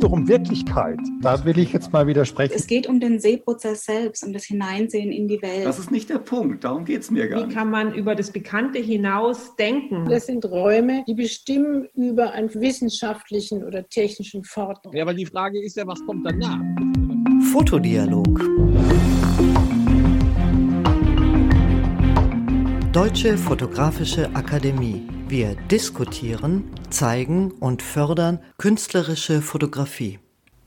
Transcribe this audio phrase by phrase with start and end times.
[0.00, 0.98] wiederum Wirklichkeit.
[1.20, 2.54] Da will ich jetzt mal widersprechen.
[2.56, 5.66] Es geht um den Sehprozess selbst, um das Hineinsehen in die Welt.
[5.66, 7.54] Das ist nicht der Punkt, darum geht es mir gar Wie nicht.
[7.56, 10.06] kann man über das Bekannte hinaus denken?
[10.08, 14.94] Das sind Räume, die bestimmen über einen wissenschaftlichen oder technischen Fortschritt.
[14.94, 16.60] Ja, aber die Frage ist ja, was kommt danach?
[17.52, 18.40] Fotodialog.
[22.92, 25.19] Deutsche Fotografische Akademie.
[25.30, 30.18] Wir diskutieren, zeigen und fördern künstlerische Fotografie.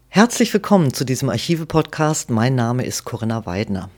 [0.07, 2.29] Herzlich willkommen zu diesem Archive-Podcast.
[2.29, 3.89] Mein Name ist Corinna Weidner.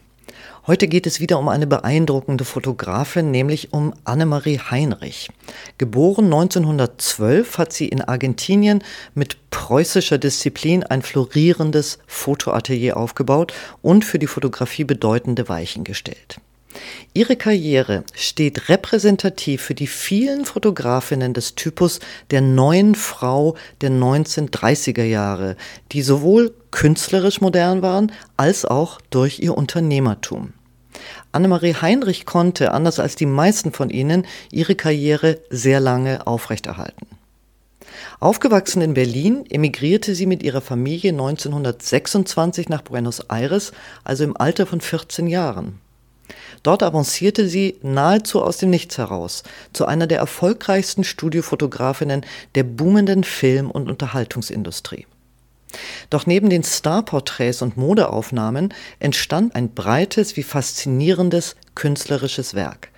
[0.66, 5.30] Heute geht es wieder um eine beeindruckende Fotografin, nämlich um Annemarie Heinrich.
[5.77, 14.18] Geboren 1912 hat sie in Argentinien mit preußischer Disziplin ein florierendes Fotoatelier aufgebaut und für
[14.18, 16.40] die Fotografie bedeutende Weichen gestellt.
[17.13, 21.99] Ihre Karriere steht repräsentativ für die vielen Fotografinnen des Typus
[22.31, 25.55] der neuen Frau der 1930er Jahre,
[25.91, 30.54] die sowohl künstlerisch modern waren als auch durch ihr Unternehmertum.
[31.32, 37.07] Annemarie Heinrich konnte, anders als die meisten von ihnen, ihre Karriere sehr lange aufrechterhalten.
[38.20, 43.73] Aufgewachsen in Berlin, emigrierte sie mit ihrer Familie 1926 nach Buenos Aires,
[44.04, 45.79] also im Alter von 14 Jahren.
[46.66, 53.24] Dort avancierte sie nahezu aus dem Nichts heraus zu einer der erfolgreichsten Studiofotografinnen der boomenden
[53.24, 55.05] Film- und Unterhaltungsindustrie.
[56.10, 62.90] Doch neben den Starporträts und Modeaufnahmen entstand ein breites wie faszinierendes künstlerisches Werk.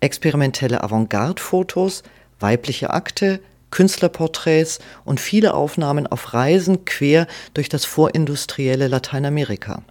[0.00, 2.02] Experimentelle Avantgarde-Fotos,
[2.38, 9.82] weibliche Akte, Künstlerporträts und viele Aufnahmen auf Reisen quer durch das vorindustrielle Lateinamerika.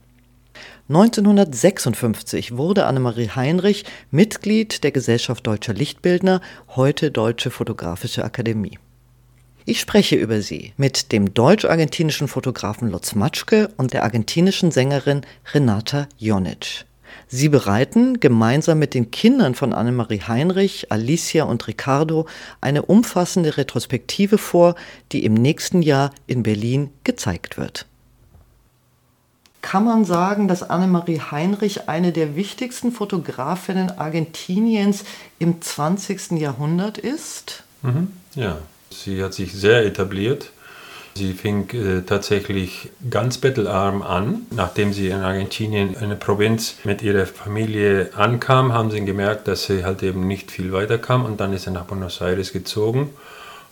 [0.88, 6.42] 1956 wurde Annemarie Heinrich Mitglied der Gesellschaft Deutscher Lichtbildner,
[6.76, 8.78] heute Deutsche Fotografische Akademie.
[9.66, 15.22] Ich spreche über sie mit dem deutsch-argentinischen Fotografen Lutz Matschke und der argentinischen Sängerin
[15.56, 16.86] Renata Jonic.
[17.28, 22.28] Sie bereiten gemeinsam mit den Kindern von Annemarie Heinrich, Alicia und Ricardo
[22.62, 24.76] eine umfassende Retrospektive vor,
[25.12, 27.88] die im nächsten Jahr in Berlin gezeigt wird.
[29.66, 35.06] Kann man sagen, dass Annemarie Heinrich eine der wichtigsten Fotografinnen Argentiniens
[35.40, 36.34] im 20.
[36.34, 37.64] Jahrhundert ist?
[37.82, 38.60] Mhm, ja,
[38.92, 40.52] sie hat sich sehr etabliert.
[41.16, 44.46] Sie fing äh, tatsächlich ganz bettelarm an.
[44.52, 49.84] Nachdem sie in Argentinien, eine Provinz, mit ihrer Familie ankam, haben sie gemerkt, dass sie
[49.84, 53.10] halt eben nicht viel weiterkam und dann ist sie nach Buenos Aires gezogen.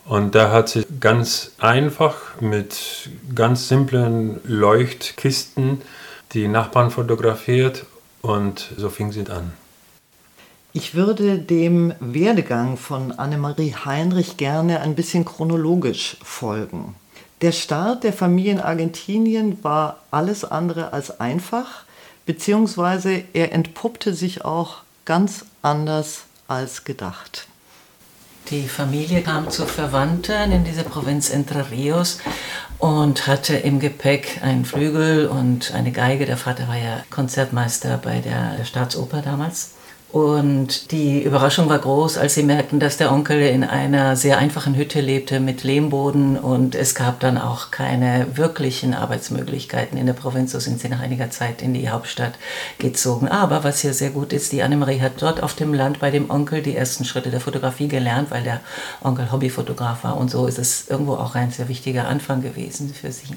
[0.05, 5.81] Und da hat sie ganz einfach mit ganz simplen Leuchtkisten
[6.33, 7.85] die Nachbarn fotografiert
[8.21, 9.53] und so fing sie an.
[10.73, 16.95] Ich würde dem Werdegang von Annemarie Heinrich gerne ein bisschen chronologisch folgen.
[17.41, 21.83] Der Start der Familie in Argentinien war alles andere als einfach,
[22.25, 27.47] beziehungsweise er entpuppte sich auch ganz anders als gedacht.
[28.53, 32.19] Die Familie kam zu Verwandten in diese Provinz Entre Rios
[32.77, 36.27] und hatte im Gepäck einen Flügel und eine Geige.
[36.27, 39.71] Der Vater war ja Konzertmeister bei der Staatsoper damals.
[40.13, 44.75] Und die Überraschung war groß, als sie merkten, dass der Onkel in einer sehr einfachen
[44.75, 50.51] Hütte lebte mit Lehmboden und es gab dann auch keine wirklichen Arbeitsmöglichkeiten in der Provinz.
[50.51, 52.34] So sind sie nach einiger Zeit in die Hauptstadt
[52.78, 53.28] gezogen.
[53.28, 56.30] Aber was hier sehr gut ist, die Annemarie hat dort auf dem Land bei dem
[56.30, 58.59] Onkel die ersten Schritte der Fotografie gelernt, weil der
[59.01, 63.12] Onkel Hobbyfotograf war und so ist es irgendwo auch ein sehr wichtiger Anfang gewesen für
[63.12, 63.35] sie.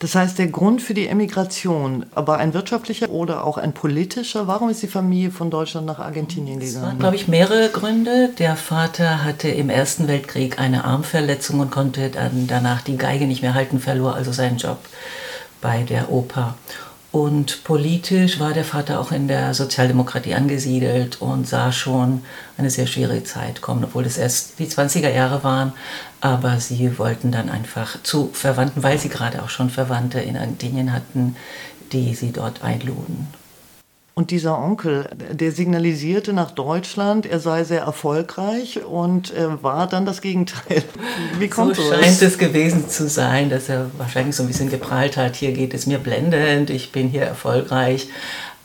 [0.00, 4.70] Das heißt, der Grund für die Emigration, aber ein wirtschaftlicher oder auch ein politischer, warum
[4.70, 6.76] ist die Familie von Deutschland nach Argentinien gegangen?
[6.76, 8.30] Es waren, glaube ich, mehrere Gründe.
[8.38, 13.42] Der Vater hatte im Ersten Weltkrieg eine Armverletzung und konnte dann danach die Geige nicht
[13.42, 14.78] mehr halten, verlor also seinen Job
[15.60, 16.54] bei der Oper.
[17.10, 22.22] Und politisch war der Vater auch in der Sozialdemokratie angesiedelt und sah schon
[22.58, 25.72] eine sehr schwierige Zeit kommen, obwohl es erst die 20er Jahre waren.
[26.20, 30.92] Aber sie wollten dann einfach zu Verwandten, weil sie gerade auch schon Verwandte in Argentinien
[30.92, 31.36] hatten,
[31.92, 33.28] die sie dort einluden.
[34.18, 40.06] Und dieser Onkel, der signalisierte nach Deutschland, er sei sehr erfolgreich und äh, war dann
[40.06, 40.82] das Gegenteil.
[41.38, 45.16] Wie kommt so scheint es gewesen zu sein, dass er wahrscheinlich so ein bisschen geprahlt
[45.16, 48.08] hat, hier geht es mir blendend, ich bin hier erfolgreich.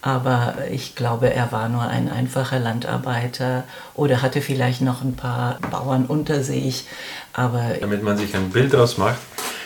[0.01, 3.63] Aber ich glaube, er war nur ein einfacher Landarbeiter
[3.93, 6.87] oder hatte vielleicht noch ein paar Bauern unter sich.
[7.31, 9.19] Aber Damit man sich ein Bild ausmacht,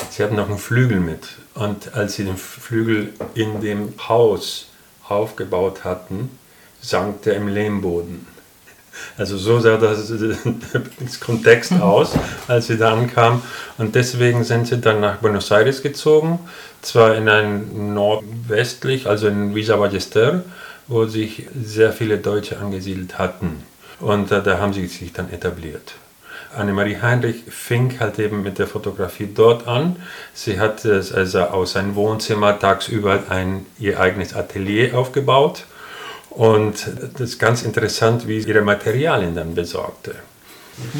[0.09, 1.29] sie hatten noch einen Flügel mit.
[1.53, 4.65] Und als sie den Flügel in dem Haus
[5.09, 6.29] aufgebaut hatten,
[6.81, 8.27] sank der im Lehmboden.
[9.17, 10.11] Also so sah das,
[10.99, 12.11] das Kontext aus,
[12.47, 13.41] als sie da ankam.
[13.77, 16.39] Und deswegen sind sie dann nach Buenos Aires gezogen,
[16.81, 20.43] zwar in ein nordwestlich, also in Villa Ballester,
[20.87, 23.63] wo sich sehr viele Deutsche angesiedelt hatten.
[23.99, 25.95] Und äh, da haben sie sich dann etabliert.
[26.55, 29.97] Annemarie Heinrich fing halt eben mit der Fotografie dort an.
[30.33, 35.65] Sie hat also aus seinem Wohnzimmer tagsüber ein, ihr eigenes Atelier aufgebaut.
[36.29, 40.15] Und das ist ganz interessant, wie sie ihre Materialien dann besorgte.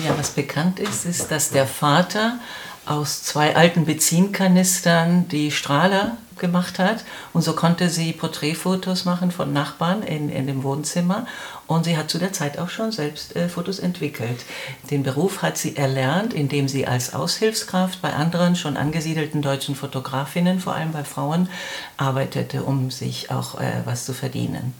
[0.04, 2.40] Ja, was bekannt ist, ist, dass der Vater
[2.88, 7.04] aus zwei alten Benzinkanistern die Strahler gemacht hat.
[7.34, 11.28] Und so konnte sie Porträtfotos machen von Nachbarn in, in dem Wohnzimmer.
[11.68, 14.46] Und sie hat zu der Zeit auch schon selbst äh, Fotos entwickelt.
[14.90, 20.62] Den Beruf hat sie erlernt, indem sie als Aushilfskraft bei anderen schon angesiedelten deutschen Fotografinnen,
[20.62, 21.50] vor allem bei Frauen,
[21.98, 24.74] arbeitete, um sich auch äh, was zu verdienen.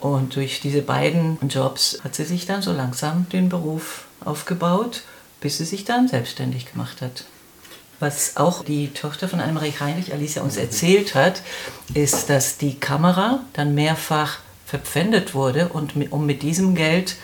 [0.00, 5.02] Und durch diese beiden Jobs hat sie sich dann so langsam den Beruf aufgebaut,
[5.40, 7.24] bis sie sich dann selbstständig gemacht hat.
[8.00, 11.42] Was auch die Tochter von Annemarie Heinrich, Alicia, uns erzählt hat,
[11.94, 14.38] ist, dass die Kamera dann mehrfach
[14.68, 17.16] verpfändet wurde und um mit diesem Geld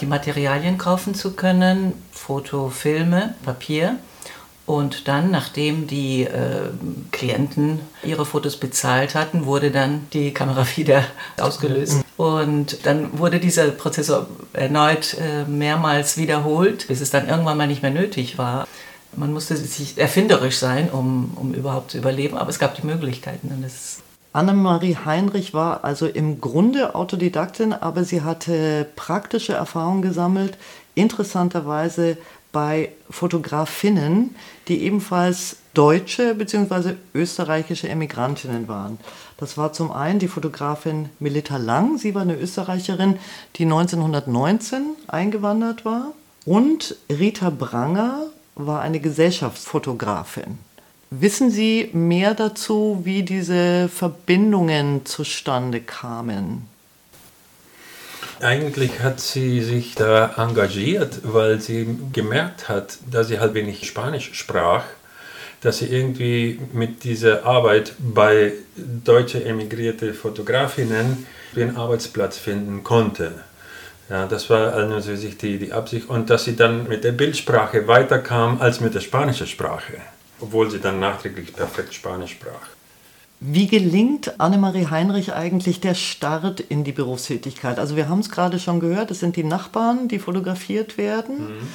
[0.00, 3.98] die Materialien kaufen zu können, Foto, Filme, Papier.
[4.64, 6.70] Und dann, nachdem die äh,
[7.12, 11.04] Klienten ihre Fotos bezahlt hatten, wurde dann die Kamera wieder
[11.38, 12.02] ausgelöst.
[12.16, 14.10] Und dann wurde dieser Prozess
[14.54, 18.66] erneut äh, mehrmals wiederholt, bis es dann irgendwann mal nicht mehr nötig war.
[19.14, 23.48] Man musste sich erfinderisch sein, um, um überhaupt zu überleben, aber es gab die Möglichkeiten.
[23.48, 23.98] Und das
[24.36, 30.58] Annemarie Heinrich war also im Grunde Autodidaktin, aber sie hatte praktische Erfahrungen gesammelt,
[30.94, 32.18] interessanterweise
[32.52, 34.34] bei Fotografinnen,
[34.68, 36.96] die ebenfalls deutsche bzw.
[37.14, 38.98] österreichische Emigrantinnen waren.
[39.38, 43.18] Das war zum einen die Fotografin Melita Lang, sie war eine Österreicherin,
[43.56, 46.12] die 1919 eingewandert war,
[46.44, 50.58] und Rita Branger war eine Gesellschaftsfotografin.
[51.10, 56.68] Wissen Sie mehr dazu, wie diese Verbindungen zustande kamen?
[58.40, 64.34] Eigentlich hat sie sich da engagiert, weil sie gemerkt hat, dass sie halt wenig Spanisch
[64.34, 64.84] sprach,
[65.62, 73.32] dass sie irgendwie mit dieser Arbeit bei deutsche emigrierte Fotografinnen den Arbeitsplatz finden konnte.
[74.10, 77.88] Ja, das war also sich die, die Absicht und dass sie dann mit der Bildsprache
[77.88, 79.94] weiterkam als mit der spanischen Sprache,
[80.40, 82.68] obwohl sie dann nachträglich perfekt Spanisch sprach.
[83.40, 87.78] Wie gelingt Annemarie Heinrich eigentlich der Start in die Berufstätigkeit?
[87.78, 91.40] Also wir haben es gerade schon gehört, es sind die Nachbarn, die fotografiert werden.
[91.40, 91.68] Mhm.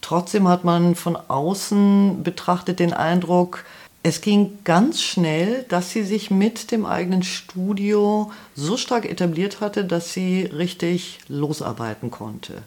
[0.00, 3.64] Trotzdem hat man von außen betrachtet den Eindruck,
[4.02, 9.84] es ging ganz schnell, dass sie sich mit dem eigenen Studio so stark etabliert hatte,
[9.84, 12.62] dass sie richtig losarbeiten konnte.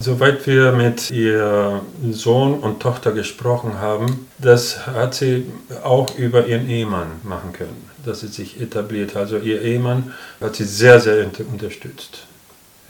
[0.00, 5.46] Soweit wir mit ihr Sohn und Tochter gesprochen haben, das hat sie
[5.82, 9.16] auch über ihren Ehemann machen können, dass sie sich etabliert.
[9.16, 12.26] Also ihr Ehemann hat sie sehr, sehr unterstützt.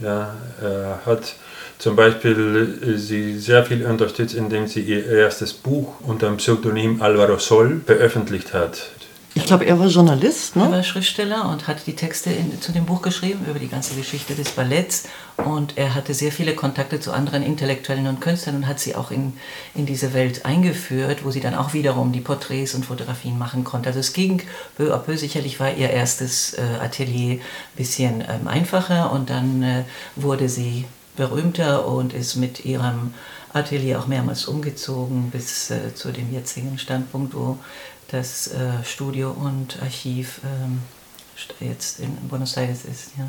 [0.00, 1.34] Ja, er hat
[1.78, 7.38] zum Beispiel sie sehr viel unterstützt, indem sie ihr erstes Buch unter dem Pseudonym Alvaro
[7.38, 8.90] Sol veröffentlicht hat.
[9.38, 10.64] Ich glaube, er war Journalist, ne?
[10.64, 13.94] Er war Schriftsteller und hat die Texte in, zu dem Buch geschrieben über die ganze
[13.94, 15.04] Geschichte des Balletts.
[15.36, 19.12] Und er hatte sehr viele Kontakte zu anderen Intellektuellen und Künstlern und hat sie auch
[19.12, 19.34] in,
[19.76, 23.90] in diese Welt eingeführt, wo sie dann auch wiederum die Porträts und Fotografien machen konnte.
[23.90, 24.42] Also es ging
[24.76, 25.16] peu à peu.
[25.16, 27.40] Sicherlich war ihr erstes äh, Atelier ein
[27.76, 29.84] bisschen ähm, einfacher und dann äh,
[30.16, 30.84] wurde sie
[31.16, 33.14] berühmter und ist mit ihrem
[33.52, 37.58] Atelier auch mehrmals umgezogen bis äh, zu dem jetzigen Standpunkt, wo
[38.10, 40.80] das äh, Studio und Archiv ähm,
[41.60, 43.12] jetzt in Buenos Aires ist.
[43.18, 43.28] Ja.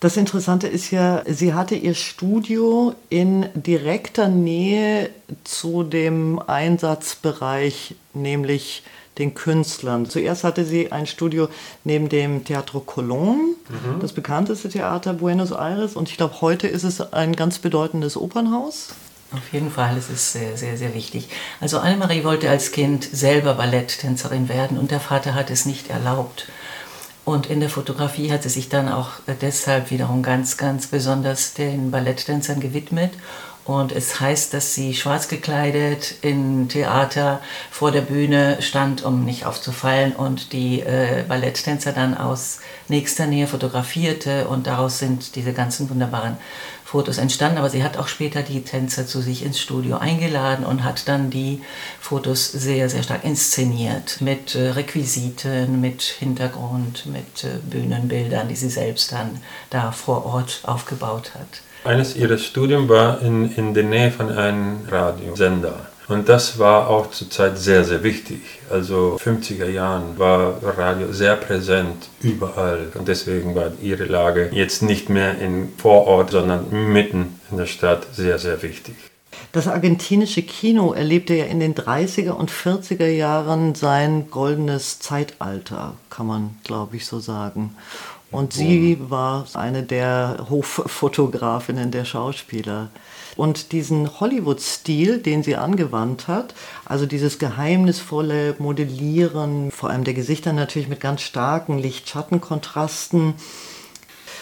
[0.00, 5.10] Das Interessante ist ja, sie hatte ihr Studio in direkter Nähe
[5.44, 8.82] zu dem Einsatzbereich, nämlich
[9.16, 10.04] den Künstlern.
[10.04, 11.48] Zuerst hatte sie ein Studio
[11.84, 14.00] neben dem Teatro Colón, mhm.
[14.00, 18.88] das bekannteste Theater Buenos Aires, und ich glaube, heute ist es ein ganz bedeutendes Opernhaus.
[19.32, 21.28] Auf jeden Fall, es ist sehr, sehr, sehr wichtig.
[21.60, 26.48] Also Annemarie wollte als Kind selber Balletttänzerin werden und der Vater hat es nicht erlaubt.
[27.24, 31.90] Und in der Fotografie hat sie sich dann auch deshalb wiederum ganz, ganz besonders den
[31.90, 33.12] Balletttänzern gewidmet
[33.66, 39.44] Und es heißt, dass sie schwarz gekleidet im Theater vor der Bühne stand, um nicht
[39.44, 45.90] aufzufallen und die äh, Balletttänzer dann aus nächster Nähe fotografierte und daraus sind diese ganzen
[45.90, 46.36] wunderbaren
[46.84, 47.58] Fotos entstanden.
[47.58, 51.30] Aber sie hat auch später die Tänzer zu sich ins Studio eingeladen und hat dann
[51.30, 51.60] die
[52.00, 58.70] Fotos sehr, sehr stark inszeniert mit äh, Requisiten, mit Hintergrund, mit äh, Bühnenbildern, die sie
[58.70, 61.65] selbst dann da vor Ort aufgebaut hat.
[61.86, 65.86] Eines ihrer Studien war in, in der Nähe von einem Radiosender.
[66.08, 68.40] Und das war auch zur Zeit sehr, sehr wichtig.
[68.70, 72.92] Also 50er Jahren war Radio sehr präsent überall.
[72.94, 78.06] Und deswegen war ihre Lage jetzt nicht mehr in Vorort, sondern mitten in der Stadt
[78.12, 78.94] sehr, sehr wichtig.
[79.52, 86.26] Das argentinische Kino erlebte ja in den 30er und 40er Jahren sein goldenes Zeitalter, kann
[86.26, 87.74] man, glaube ich, so sagen.
[88.32, 92.90] Und sie war eine der Hoffotografinnen der Schauspieler.
[93.36, 96.54] Und diesen Hollywood-Stil, den sie angewandt hat,
[96.84, 103.34] also dieses geheimnisvolle Modellieren, vor allem der Gesichter natürlich mit ganz starken Licht-Schatten-Kontrasten,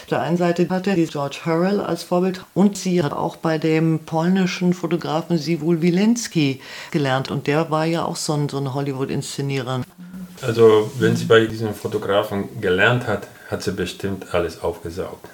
[0.04, 3.56] auf der einen Seite hatte sie George Hurrell als Vorbild und sie hat auch bei
[3.56, 6.60] dem polnischen Fotografen Siwul Wilenski
[6.90, 9.80] gelernt und der war ja auch so ein, so ein Hollywood-Inszenierer.
[10.42, 15.28] Also wenn sie bei diesem Fotografen gelernt hat, hat sie bestimmt alles aufgesaugt.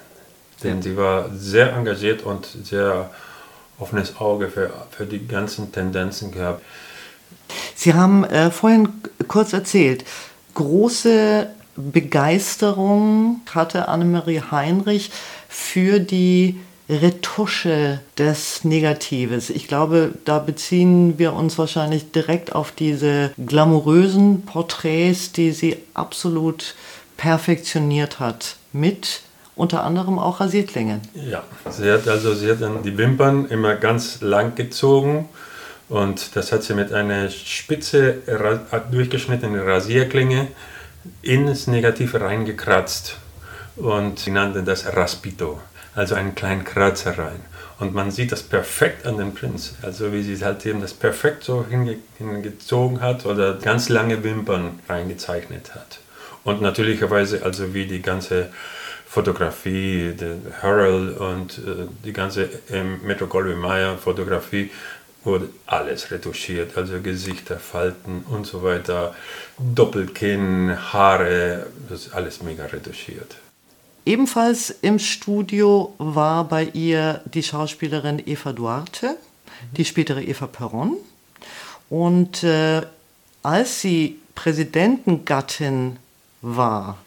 [0.63, 0.81] Denn ja.
[0.81, 3.09] sie war sehr engagiert und sehr
[3.79, 6.61] offenes Auge für, für die ganzen Tendenzen gehabt.
[7.75, 8.89] Sie haben äh, vorhin
[9.27, 10.05] kurz erzählt,
[10.53, 15.11] große Begeisterung hatte Annemarie Heinrich
[15.47, 19.49] für die Retusche des Negatives.
[19.49, 26.75] Ich glaube, da beziehen wir uns wahrscheinlich direkt auf diese glamourösen Porträts, die sie absolut
[27.21, 29.21] perfektioniert hat mit
[29.55, 31.01] unter anderem auch Rasierklingen.
[31.13, 35.29] Ja, sie hat also sie hat dann die Wimpern immer ganz lang gezogen
[35.87, 38.17] und das hat sie mit einer spitze
[38.89, 40.47] durchgeschnittenen Rasierklinge
[41.21, 43.17] ins Negativ reingekratzt
[43.75, 45.59] und sie nannte das Raspito,
[45.93, 47.41] also einen kleinen Kratzer rein.
[47.77, 51.43] Und man sieht das perfekt an dem Prinz, also wie sie halt eben das perfekt
[51.43, 56.00] so hinge hingezogen hat oder ganz lange Wimpern reingezeichnet hat.
[56.43, 58.49] Und natürlicherweise, also wie die ganze
[59.05, 64.71] Fotografie, der Harold und äh, die ganze ähm, Metro Goldwyn Mayer Fotografie
[65.23, 69.13] wurde alles retuschiert, also Gesichter, Falten und so weiter,
[69.59, 73.35] Doppelkinn, Haare, das ist alles mega retuschiert.
[74.05, 79.15] Ebenfalls im Studio war bei ihr die Schauspielerin Eva Duarte,
[79.77, 80.97] die spätere Eva Perron.
[81.89, 82.81] Und äh,
[83.43, 85.97] als sie Präsidentengattin
[86.41, 86.97] war,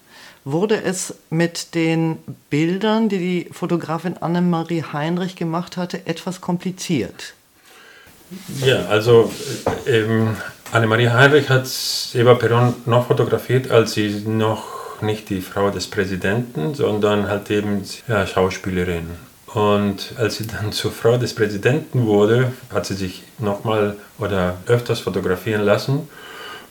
[0.44, 2.18] wurde es mit den
[2.50, 7.34] Bildern, die die Fotografin Annemarie Heinrich gemacht hatte, etwas kompliziert.
[8.60, 9.30] Ja, also
[9.86, 10.36] ähm,
[10.72, 11.68] Annemarie Heinrich hat
[12.14, 17.82] Eva Peron noch fotografiert, als sie noch nicht die Frau des Präsidenten, sondern halt eben
[18.08, 19.10] ja, Schauspielerin.
[19.46, 25.00] Und als sie dann zur Frau des Präsidenten wurde, hat sie sich nochmal oder öfters
[25.00, 26.08] fotografieren lassen.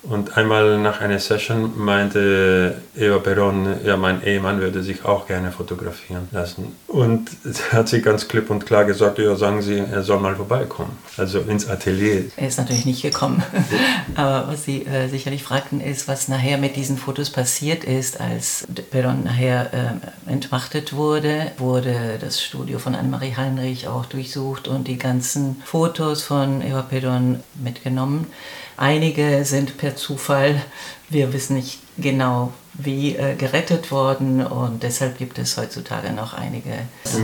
[0.03, 5.51] Und einmal nach einer Session meinte Eva Peron, ja, mein Ehemann würde sich auch gerne
[5.51, 6.75] fotografieren lassen.
[6.87, 7.29] Und
[7.71, 11.39] hat sie ganz klipp und klar gesagt, ja, sagen Sie, er soll mal vorbeikommen, also
[11.39, 12.25] ins Atelier.
[12.35, 13.41] Er ist natürlich nicht gekommen.
[14.15, 18.67] Aber was Sie äh, sicherlich fragten, ist, was nachher mit diesen Fotos passiert ist, als
[18.91, 24.97] Peron nachher äh, entmachtet wurde, wurde das Studio von Annemarie Heinrich auch durchsucht und die
[24.97, 28.27] ganzen Fotos von Eva Peron mitgenommen.
[28.75, 30.61] Einige sind per Zufall,
[31.09, 36.71] wir wissen nicht genau wie, äh, gerettet worden und deshalb gibt es heutzutage noch einige.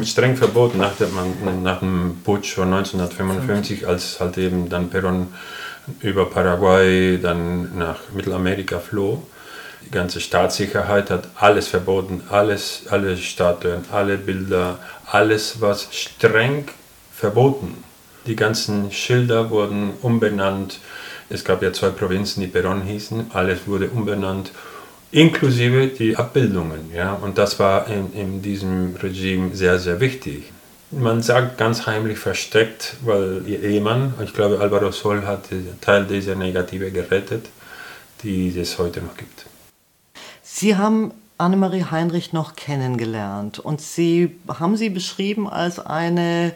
[0.03, 5.27] Streng verboten nach dem, nach dem Putsch von 1955, als halt eben dann Perón
[6.01, 9.23] über Paraguay dann nach Mittelamerika floh.
[9.85, 16.65] Die ganze Staatssicherheit hat alles verboten, alles, alle Statuen, alle Bilder, alles was streng
[17.15, 17.83] verboten.
[18.27, 20.79] Die ganzen Schilder wurden umbenannt,
[21.29, 24.51] es gab ja zwei Provinzen, die Peron hießen, alles wurde umbenannt,
[25.11, 26.91] inklusive die Abbildungen.
[26.93, 27.13] Ja?
[27.13, 30.51] Und das war in, in diesem Regime sehr, sehr wichtig.
[30.91, 35.43] Man sagt ganz heimlich versteckt, weil ihr Ehemann, ich glaube Alvaro Sol, hat
[35.81, 37.45] Teil dieser Negative gerettet,
[38.23, 39.45] die es heute noch gibt.
[40.41, 46.53] Sie haben Annemarie Heinrich noch kennengelernt und Sie haben sie beschrieben als eine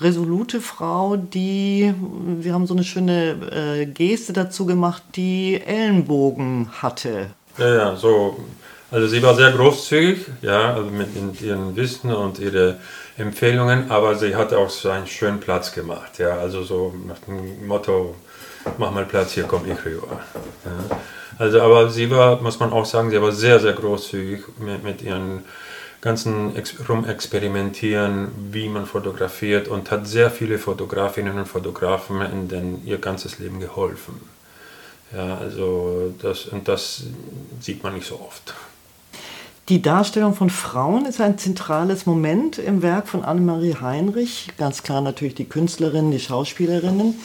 [0.00, 1.92] resolute Frau, die,
[2.40, 7.30] wir haben so eine schöne äh, Geste dazu gemacht, die Ellenbogen hatte.
[7.58, 8.36] Ja, ja, so
[8.90, 12.78] Also sie war sehr großzügig, ja, also mit, ihren Wissen und ihre
[13.18, 17.66] Empfehlungen, aber sie hat auch so einen schönen Platz gemacht, ja, also so nach dem
[17.66, 18.14] Motto,
[18.78, 20.20] mach mal Platz, hier komme ich rüber.
[20.64, 20.96] Ja.
[21.38, 25.02] Also, aber sie war, muss man auch sagen, sie war sehr, sehr großzügig mit, mit
[25.02, 25.44] ihren
[26.00, 32.86] ganzen Ex Rumexperimentieren, wie man fotografiert und hat sehr viele Fotografinnen und Fotografen in den,
[32.86, 34.14] ihr ganzes Leben geholfen.
[35.12, 37.04] Ja, also das, und das
[37.60, 38.54] sieht man nicht so oft.
[39.68, 44.48] Die Darstellung von Frauen ist ein zentrales Moment im Werk von Annemarie Heinrich.
[44.56, 47.16] Ganz klar natürlich die Künstlerinnen, die Schauspielerinnen.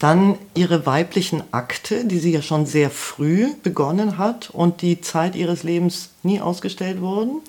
[0.00, 5.36] Dann ihre weiblichen Akte, die sie ja schon sehr früh begonnen hat und die Zeit
[5.36, 7.42] ihres Lebens nie ausgestellt wurden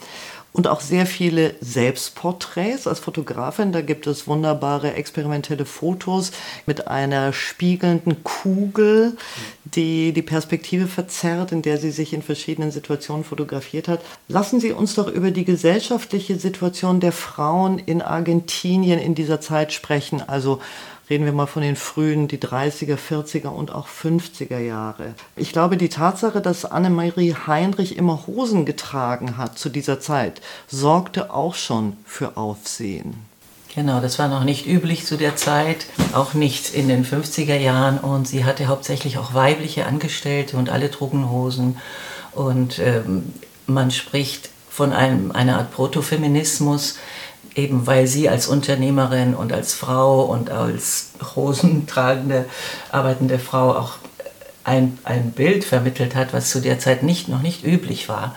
[0.56, 3.74] und auch sehr viele Selbstporträts als Fotografin.
[3.74, 6.32] Da gibt es wunderbare experimentelle Fotos
[6.66, 9.18] mit einer spiegelnden Kugel,
[9.66, 14.00] die die Perspektive verzerrt, in der sie sich in verschiedenen Situationen fotografiert hat.
[14.30, 19.74] Lassen Sie uns doch über die gesellschaftliche Situation der Frauen in Argentinien in dieser Zeit
[19.74, 20.24] sprechen.
[20.26, 20.62] Also
[21.10, 25.14] reden wir mal von den frühen, die 30er, 40er und auch 50er Jahre.
[25.36, 31.34] Ich glaube, die Tatsache, dass Annemarie Heinrich immer Hosen getragen hat zu dieser Zeit, sorgte
[31.34, 33.16] auch schon für Aufsehen.
[33.76, 37.98] Genau, das war noch nicht üblich zu der Zeit, auch nicht in den 50er Jahren.
[37.98, 41.78] Und sie hatte hauptsächlich auch weibliche Angestellte und alle trugen Hosen.
[42.32, 43.34] Und ähm,
[43.68, 46.98] man spricht von einem, einer Art Protofeminismus,
[47.56, 52.46] eben weil sie als Unternehmerin und als Frau und als hosentragende,
[52.92, 53.94] arbeitende Frau auch
[54.64, 58.36] ein, ein Bild vermittelt hat, was zu der Zeit nicht, noch nicht üblich war.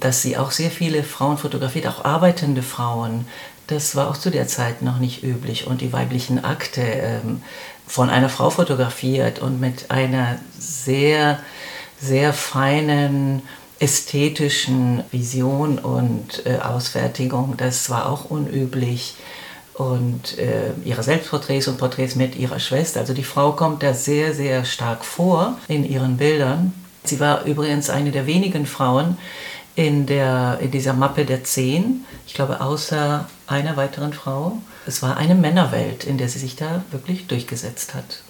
[0.00, 3.26] Dass sie auch sehr viele Frauen fotografiert, auch arbeitende Frauen.
[3.66, 5.66] Das war auch zu der Zeit noch nicht üblich.
[5.66, 7.42] Und die weiblichen Akte ähm,
[7.86, 11.38] von einer Frau fotografiert und mit einer sehr,
[11.98, 13.42] sehr feinen,
[13.78, 19.16] ästhetischen Vision und äh, Ausfertigung, das war auch unüblich.
[19.74, 23.00] Und äh, ihre Selbstporträts und Porträts mit ihrer Schwester.
[23.00, 26.72] Also die Frau kommt da sehr, sehr stark vor in ihren Bildern.
[27.02, 29.18] Sie war übrigens eine der wenigen Frauen
[29.74, 32.04] in, der, in dieser Mappe der Zehn.
[32.26, 34.58] Ich glaube, außer einer weiteren Frau.
[34.86, 38.22] Es war eine Männerwelt, in der sie sich da wirklich durchgesetzt hat.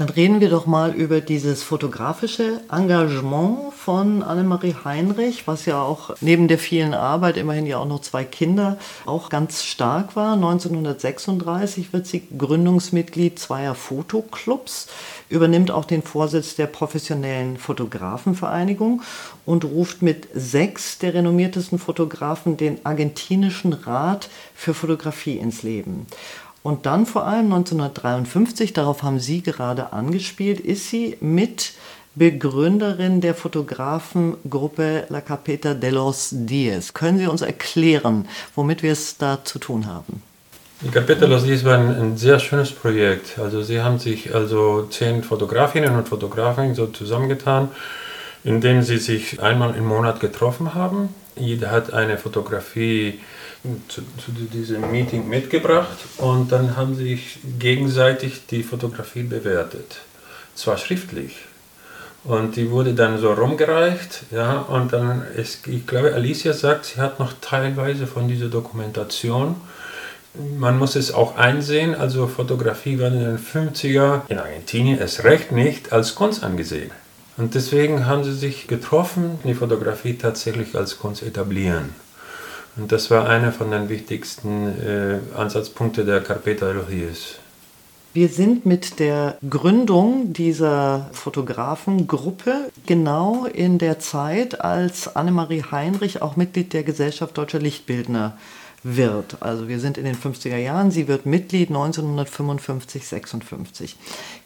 [0.00, 6.16] Dann reden wir doch mal über dieses fotografische Engagement von Annemarie Heinrich, was ja auch
[6.22, 10.32] neben der vielen Arbeit, immerhin ja auch noch zwei Kinder, auch ganz stark war.
[10.36, 14.88] 1936 wird sie Gründungsmitglied zweier Fotoclubs,
[15.28, 19.02] übernimmt auch den Vorsitz der professionellen Fotografenvereinigung
[19.44, 26.06] und ruft mit sechs der renommiertesten Fotografen den argentinischen Rat für Fotografie ins Leben.
[26.62, 31.72] Und dann vor allem 1953, darauf haben Sie gerade angespielt, ist sie mit
[32.14, 36.92] Begründerin der Fotografengruppe La Capeta de los Diez.
[36.92, 40.22] Können Sie uns erklären, womit wir es da zu tun haben?
[40.82, 43.38] Die Carpeta Los Diez war ein, ein, sehr schönes Projekt.
[43.38, 47.68] Also sie haben sich also zehn Fotografinnen und Fotografen so zusammengetan,
[48.44, 51.14] indem sie sich einmal im Monat getroffen haben.
[51.36, 53.20] Jeder hat eine Fotografie
[53.88, 60.00] zu, zu, diesem Meeting mitgebracht und dann haben sie sich gegenseitig die Fotografie bewertet.
[60.54, 61.36] Zwar schriftlich.
[62.24, 67.00] Und die wurde dann so rumgereicht, ja, und dann ist, ich glaube, Alicia sagt, sie
[67.00, 69.56] hat noch teilweise von dieser Dokumentation.
[70.58, 75.50] Man muss es auch einsehen, also Fotografie war in den 50er in Argentinien erst recht
[75.50, 76.90] nicht als Kunst angesehen.
[77.38, 81.94] Und deswegen haben sie sich getroffen, die Fotografie tatsächlich als Kunst etablieren.
[82.76, 87.36] Und das war einer von den wichtigsten äh, Ansatzpunkten der Carpeta Elogies.
[88.12, 96.34] Wir sind mit der Gründung dieser Fotografengruppe genau in der Zeit, als Annemarie Heinrich auch
[96.34, 98.36] Mitglied der Gesellschaft Deutscher Lichtbildner
[98.82, 99.38] wird.
[99.40, 103.96] Also wir sind in den 50er Jahren, sie wird Mitglied 1955, 56.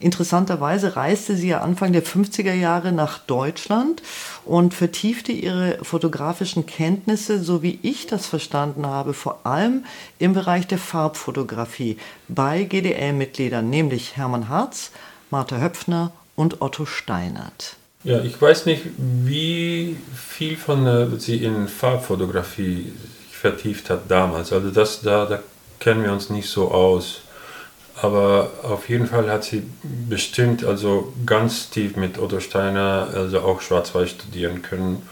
[0.01, 4.03] Interessanterweise reiste sie ja Anfang der 50er Jahre nach Deutschland
[4.45, 9.85] und vertiefte ihre fotografischen Kenntnisse, so wie ich das verstanden habe, vor allem
[10.19, 11.97] im Bereich der Farbfotografie
[12.29, 14.91] bei GDL-Mitgliedern, nämlich Hermann Harz,
[15.31, 17.77] Martha Höpfner und Otto Steinert.
[18.03, 22.93] Ja, ich weiß nicht, wie viel von äh, sie in Farbfotografie
[23.45, 24.55] vertieft hat damals.
[24.55, 25.41] Also das, da, da
[25.79, 27.21] kennen wir uns nicht so aus.
[28.01, 33.61] Aber auf jeden Fall hat sie bestimmt also ganz tief mit Otto Steiner, also auch
[33.61, 35.03] Schwarz-Weiß studieren können.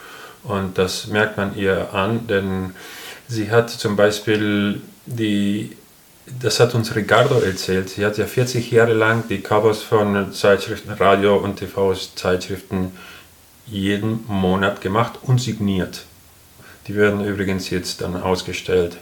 [0.45, 2.75] Und das merkt man ihr an, denn
[3.29, 5.77] sie hat zum Beispiel die,
[6.40, 10.90] das hat uns Ricardo erzählt, sie hat ja 40 Jahre lang die Covers von Zeitschriften,
[10.92, 12.92] Radio- und TV-Zeitschriften
[13.66, 16.07] jeden Monat gemacht und signiert.
[16.88, 18.99] Die werden übrigens jetzt dann ausgestellt.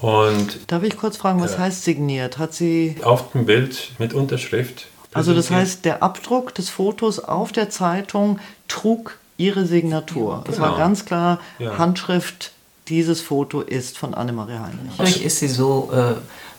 [0.00, 1.58] Und Darf ich kurz fragen, was Ja.
[1.60, 2.38] heißt signiert?
[2.38, 2.96] Hat sie.
[3.02, 4.86] auf dem Bild mit Unterschrift.
[5.14, 8.38] Also das heißt, der Abdruck des Fotos auf der Zeitung
[8.68, 10.44] trug ihre Signatur.
[10.48, 10.78] Es war Genau.
[10.78, 11.78] ganz klar, Ja.
[11.78, 12.52] Handschrift,
[12.88, 14.92] dieses Foto ist von Annemarie Heinrich.
[14.98, 16.14] Dadurch ist sie so äh,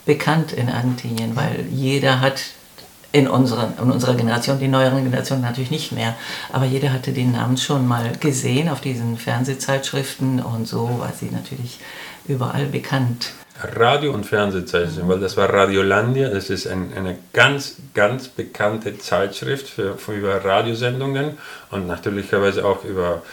[0.08, 2.42] bekannt in Argentinien, weil jeder hat
[3.17, 6.15] in, unseren, in unserer Generation, die neueren Generationen natürlich nicht mehr,
[6.53, 11.30] aber jeder hatte den Namen schon mal gesehen auf diesen Fernsehzeitschriften und so war sie
[11.32, 11.80] natürlich
[12.27, 13.32] überall bekannt.
[13.73, 19.67] Radio- und Fernsehzeichnung, weil das war Radiolandia, das ist ein, eine ganz, ganz bekannte Zeitschrift
[19.67, 21.39] für, für über Radiosendungen
[21.71, 23.23] und natürlicherweise auch über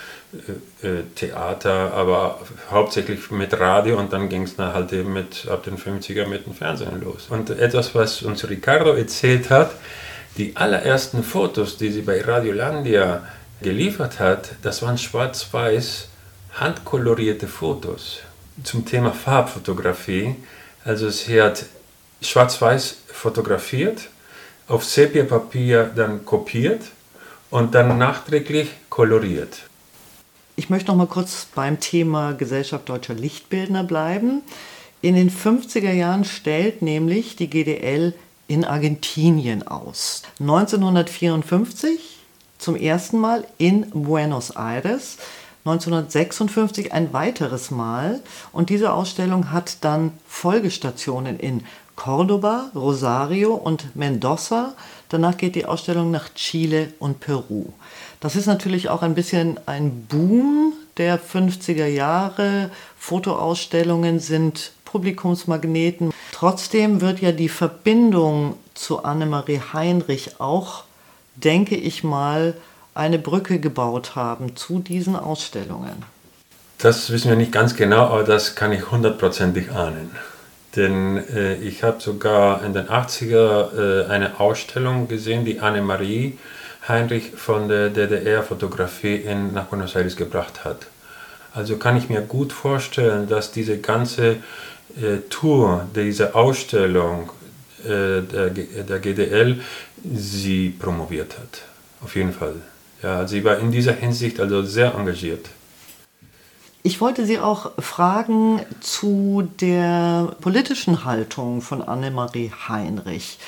[1.15, 5.77] Theater, aber hauptsächlich mit Radio und dann ging es dann halt eben mit, ab den
[5.79, 7.27] 50er mit dem Fernsehen los.
[7.31, 9.71] Und etwas, was uns Ricardo erzählt hat,
[10.37, 13.23] die allerersten Fotos, die sie bei Radiolandia
[13.63, 16.09] geliefert hat, das waren schwarz-weiß
[16.55, 18.21] handkolorierte Fotos
[18.63, 20.37] zum Thema Farbfotografie.
[20.85, 21.65] Also sie hat
[22.21, 24.09] schwarz-weiß fotografiert,
[24.69, 26.83] auf Sepia-Papier dann kopiert
[27.51, 29.59] und dann nachträglich koloriert.
[30.57, 34.41] Ich möchte noch mal kurz beim Thema Gesellschaft deutscher Lichtbildner bleiben.
[35.03, 38.15] In den 50er Jahren stellt nämlich die GDL
[38.47, 40.23] in Argentinien aus.
[40.39, 42.19] 1954
[42.59, 45.17] zum ersten Mal in Buenos Aires,
[45.65, 48.21] 1956 ein weiteres Mal
[48.53, 51.65] und diese Ausstellung hat dann Folgestationen in
[51.97, 54.75] Cordoba, Rosario und Mendoza.
[55.09, 57.73] Danach geht die Ausstellung nach Chile und Peru.
[58.25, 62.71] Das ist natürlich auch ein bisschen ein Boom der 50er Jahre.
[62.97, 66.11] Fotoausstellungen sind Publikumsmagneten.
[66.33, 70.85] Trotzdem wird ja die Verbindung zu Annemarie Heinrich auch,
[71.35, 72.55] denke ich mal,
[72.95, 76.03] eine Brücke gebaut haben zu diesen Ausstellungen.
[76.79, 80.11] Das wissen wir nicht ganz genau, aber das kann ich hundertprozentig ahnen.
[80.77, 86.39] Denn äh, ich habe sogar in den 80er äh, eine Ausstellung gesehen, die Annemarie
[86.89, 90.87] Heinrich von der DDR-Fotografie nach Buenos Aires gebracht hat.
[91.55, 94.37] Also kann ich mir gut vorstellen, dass diese ganze
[95.01, 97.31] äh, Tour, diese Ausstellung
[97.85, 99.61] äh, der, G- der GDL
[100.03, 101.63] sie promoviert hat.
[102.03, 102.57] Auf jeden Fall.
[103.03, 105.47] Ja, sie war in dieser Hinsicht also sehr engagiert.
[106.83, 113.39] Ich wollte Sie auch fragen zu der politischen Haltung von Annemarie Heinrich.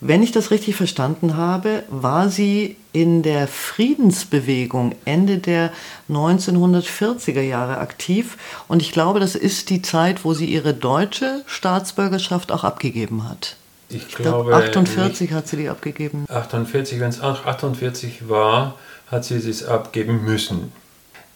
[0.00, 5.72] Wenn ich das richtig verstanden habe, war sie in der Friedensbewegung Ende der
[6.08, 8.36] 1940er Jahre aktiv
[8.68, 13.56] und ich glaube, das ist die Zeit, wo sie ihre deutsche Staatsbürgerschaft auch abgegeben hat.
[13.88, 16.26] Ich, Ich glaube, glaube 48 hat sie die abgegeben.
[16.28, 18.76] 48, wenn es auch 48 war,
[19.10, 20.72] hat sie es abgeben müssen.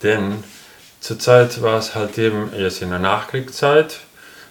[0.05, 0.45] Denn
[1.01, 3.99] zurzeit war es halt eben erst in der Nachkriegszeit.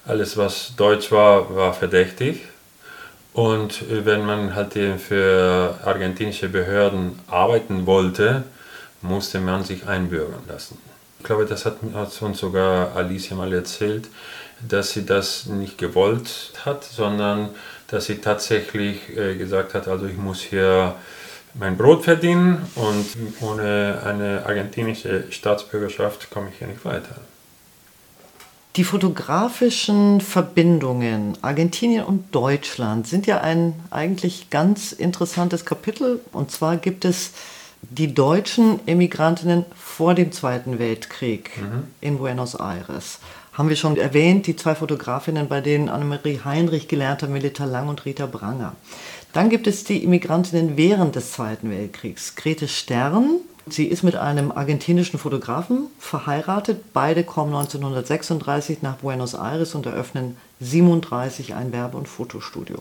[0.06, 2.42] Alles, was deutsch war, war verdächtig.
[3.34, 8.44] Und äh, wenn man halt eben für argentinische Behörden arbeiten wollte,
[9.02, 10.78] musste man sich einbürgern lassen.
[11.20, 14.10] Ich glaube, das hat, hat uns sogar Alicia mal erzählt,
[14.68, 17.50] dass sie das nicht gewollt hat, sondern
[17.88, 20.96] dass sie tatsächlich äh, gesagt hat, also ich muss hier
[21.54, 23.06] mein Brot verdienen und
[23.42, 27.16] ohne eine argentinische Staatsbürgerschaft komme ich hier nicht weiter.
[28.78, 36.22] Die fotografischen Verbindungen Argentinien und Deutschland sind ja ein eigentlich ganz interessantes Kapitel.
[36.32, 37.32] Und zwar gibt es
[37.82, 41.52] die deutschen Emigrantinnen vor dem Zweiten Weltkrieg
[42.00, 43.20] in Buenos Aires.
[43.52, 47.90] Haben wir schon erwähnt, die zwei Fotografinnen, bei denen Annemarie Heinrich gelernt hat, Melita Lang
[47.90, 48.78] und Rita Branger.
[49.34, 52.36] Dann gibt es die Immigrantinnen während des Zweiten Weltkriegs.
[52.36, 56.94] Grete Stern, sie ist mit einem argentinischen Fotografen verheiratet.
[56.94, 62.80] Beide kommen 1936 nach Buenos Aires und eröffnen 37 ein Werbe- und Fotostudio.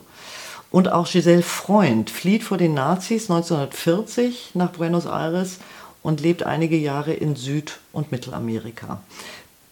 [0.70, 5.58] Und auch Giselle Freund flieht vor den Nazis 1940 nach Buenos Aires
[6.02, 9.00] und lebt einige Jahre in Süd- und Mittelamerika.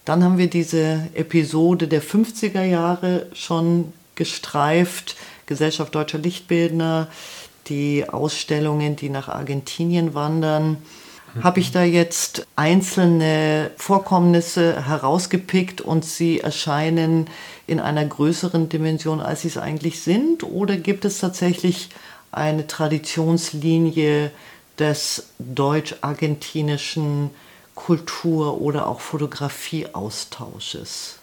[0.05, 5.15] Dann haben wir diese Episode der 50er Jahre schon gestreift.
[5.45, 7.07] Gesellschaft Deutscher Lichtbildner,
[7.69, 10.77] die Ausstellungen, die nach Argentinien wandern.
[11.43, 17.27] Habe ich da jetzt einzelne Vorkommnisse herausgepickt und sie erscheinen
[17.67, 20.43] in einer größeren Dimension, als sie es eigentlich sind?
[20.43, 21.89] Oder gibt es tatsächlich
[22.31, 24.31] eine Traditionslinie
[24.79, 27.29] des deutsch-argentinischen
[27.75, 31.19] Kultur- oder auch Fotografieaustausches?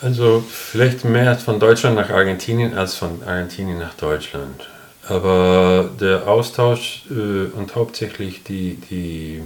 [0.00, 4.68] Also vielleicht mehr von Deutschland nach Argentinien als von Argentinien nach Deutschland.
[5.06, 9.42] Aber der Austausch äh, und hauptsächlich die, die,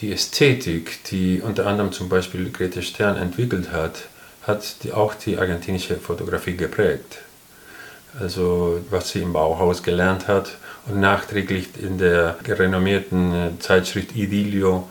[0.00, 4.08] die Ästhetik, die unter anderem zum Beispiel Grete Stern entwickelt hat,
[4.42, 7.18] hat die, auch die argentinische Fotografie geprägt.
[8.18, 10.56] Also was sie im Bauhaus gelernt hat
[10.86, 14.88] und nachträglich in der renommierten äh, Zeitschrift Idilio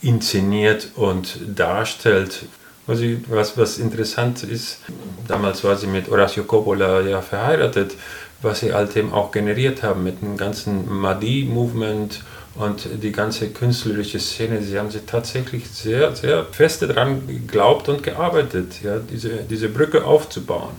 [0.00, 2.46] inszeniert und darstellt.
[2.86, 4.78] Was, sie, was, was interessant ist,
[5.26, 7.94] damals war sie mit Horacio Coppola ja verheiratet,
[8.42, 12.20] was sie halt eben auch generiert haben mit dem ganzen Madi-Movement
[12.56, 18.02] und die ganze künstlerische Szene, sie haben sich tatsächlich sehr, sehr feste daran geglaubt und
[18.02, 20.74] gearbeitet, ja, diese, diese Brücke aufzubauen.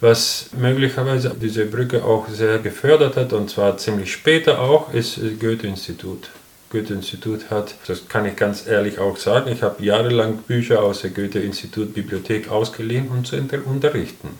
[0.00, 5.38] Was möglicherweise diese Brücke auch sehr gefördert hat, und zwar ziemlich später auch, ist das
[5.38, 6.30] Goethe-Institut.
[6.74, 11.10] Goethe-Institut hat, das kann ich ganz ehrlich auch sagen, ich habe jahrelang Bücher aus der
[11.10, 14.30] Goethe-Institut-Bibliothek ausgeliehen, um zu unterrichten.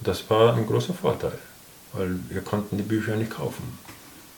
[0.00, 1.38] Das war ein großer Vorteil,
[1.94, 3.78] weil wir konnten die Bücher nicht kaufen.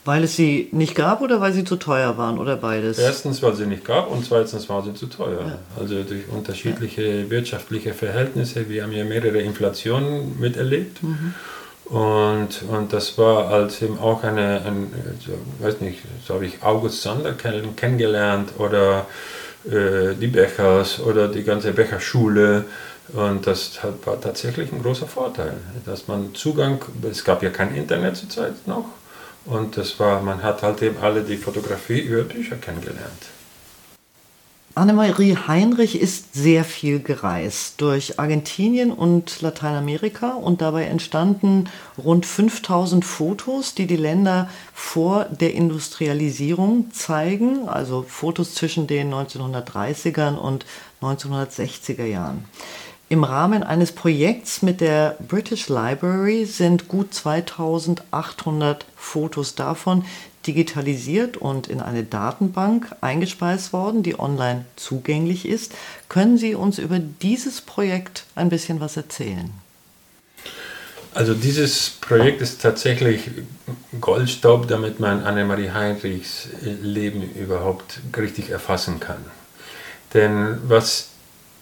[0.05, 2.99] Weil es sie nicht gab oder weil sie zu teuer waren oder beides?
[2.99, 5.41] Erstens, weil sie nicht gab und zweitens war sie zu teuer.
[5.41, 5.59] Ja.
[5.81, 8.69] Also durch unterschiedliche wirtschaftliche Verhältnisse.
[8.69, 11.03] Wir haben ja mehrere Inflationen miterlebt.
[11.03, 11.35] Mhm.
[11.87, 14.91] Und, und das war als eben auch eine, ein,
[15.61, 19.07] weiß nicht, so habe ich August Sander kennengelernt oder
[19.67, 22.65] äh, die Bechers oder die ganze Becherschule.
[23.13, 28.17] Und das war tatsächlich ein großer Vorteil, dass man Zugang, es gab ja kein Internet
[28.17, 28.87] zur Zeit noch,
[29.47, 33.34] und das war, man hat halt eben alle die Fotografie über Bücher kennengelernt.
[34.77, 43.05] Annemarie Heinrich ist sehr viel gereist durch Argentinien und Lateinamerika und dabei entstanden rund 5000
[43.05, 50.67] Fotos, die die Länder vor der Industrialisierung zeigen, also Fotos zwischen den 1930ern und
[51.01, 52.45] 1960er Jahren.
[53.09, 60.05] Im Rahmen eines Projekts mit der British Library sind gut 2800 Fotos davon
[60.47, 65.73] digitalisiert und in eine Datenbank eingespeist worden, die online zugänglich ist.
[66.09, 69.51] Können Sie uns über dieses Projekt ein bisschen was erzählen?
[71.15, 73.31] Also dieses Projekt ist tatsächlich
[74.01, 76.49] Goldstaub, damit man Annemarie Heinrichs
[76.83, 79.25] Leben überhaupt richtig erfassen kann.
[80.13, 81.11] Denn was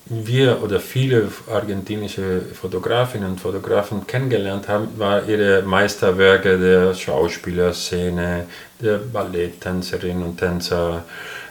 [0.06, 8.46] wir oder viele argentinische Fotografinnen und Fotografen kennengelernt haben, war ihre Meisterwerke der Schauspielerszene,
[8.80, 11.04] der Balletttänzerinnen und Tänzer,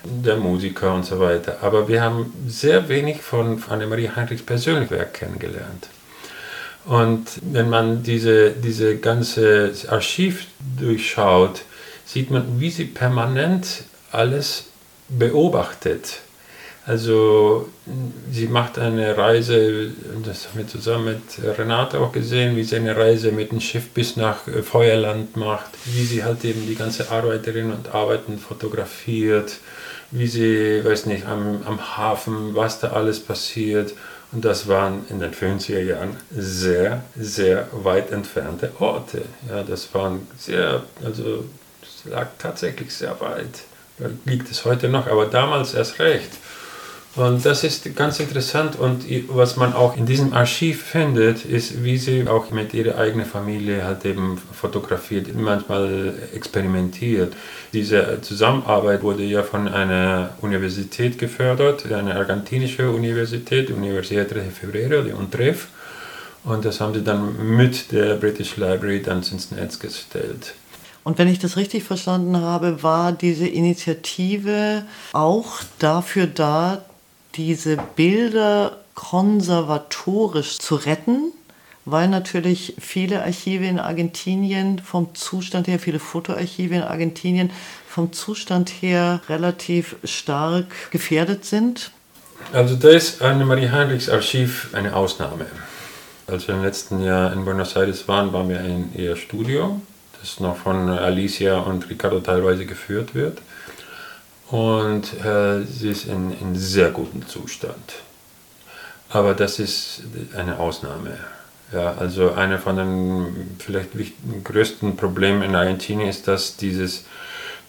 [0.03, 1.57] der Musiker und so weiter.
[1.61, 5.87] Aber wir haben sehr wenig von Annemarie Heinrichs persönlich Werk kennengelernt.
[6.85, 10.47] Und wenn man diese, diese ganze Archiv
[10.79, 11.61] durchschaut,
[12.05, 14.65] sieht man, wie sie permanent alles
[15.07, 16.21] beobachtet
[16.85, 17.69] also
[18.31, 19.91] sie macht eine Reise,
[20.25, 23.89] das haben wir zusammen mit Renate auch gesehen, wie sie eine Reise mit dem Schiff
[23.89, 29.57] bis nach äh, Feuerland macht, wie sie halt eben die ganze Arbeiterinnen und Arbeiten fotografiert,
[30.09, 33.93] wie sie, weiß nicht, am, am Hafen, was da alles passiert.
[34.31, 39.23] Und das waren in den 50er Jahren sehr, sehr weit entfernte Orte.
[39.49, 41.43] Ja, das waren sehr, also
[41.81, 43.59] das lag tatsächlich sehr weit.
[43.99, 46.29] Da liegt es heute noch, aber damals erst recht.
[47.15, 51.97] Und das ist ganz interessant und was man auch in diesem Archiv findet, ist, wie
[51.97, 57.33] sie auch mit ihrer eigenen Familie halt eben fotografiert, manchmal experimentiert.
[57.73, 65.11] Diese Zusammenarbeit wurde ja von einer Universität gefördert, eine argentinische Universität, Universidad de Febrero de
[65.11, 65.67] UNTREF.
[66.45, 70.53] Und das haben sie dann mit der British Library dann ins Netz gestellt.
[71.03, 76.85] Und wenn ich das richtig verstanden habe, war diese Initiative auch dafür da,
[77.35, 81.31] diese Bilder konservatorisch zu retten,
[81.85, 87.51] weil natürlich viele Archive in Argentinien vom Zustand her, viele Fotoarchive in Argentinien
[87.87, 91.91] vom Zustand her relativ stark gefährdet sind?
[92.53, 95.45] Also da ist Annemarie Heinrichs Archiv eine Ausnahme.
[96.27, 99.81] Als wir im letzten Jahr in Buenos Aires waren, waren wir in ihr Studio,
[100.19, 103.39] das noch von Alicia und Ricardo teilweise geführt wird
[104.51, 107.95] und äh, sie ist in, in sehr gutem Zustand.
[109.09, 110.03] Aber das ist
[110.37, 111.17] eine Ausnahme.
[111.73, 113.91] Ja, also eine von den vielleicht
[114.43, 117.05] größten Problemen in Argentinien ist, dass dieses,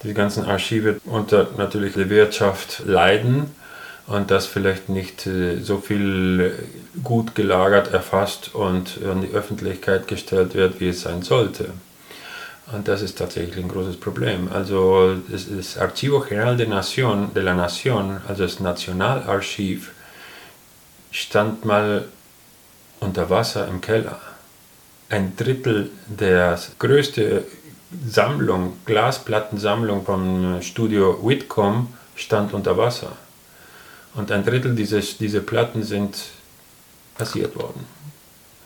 [0.03, 3.47] diese ganzen Archive unter natürlich der Wirtschaft leiden
[4.09, 6.53] und das vielleicht nicht äh, so viel
[7.05, 11.66] gut gelagert, erfasst und an die Öffentlichkeit gestellt wird, wie es sein sollte.
[12.70, 14.48] Und das ist tatsächlich ein großes Problem.
[14.53, 19.92] Also das, das Archivo General de, Nación, de la Nación, also das Nationalarchiv,
[21.11, 22.05] stand mal
[23.01, 24.20] unter Wasser im Keller.
[25.12, 27.44] ein Drittel der größte
[28.09, 33.12] Sammlung, Glasplattensammlung vom Studio Whitcomb stand unter Wasser.
[34.14, 36.16] Und ein Drittel dieser diese Platten sind
[37.14, 37.87] passiert worden.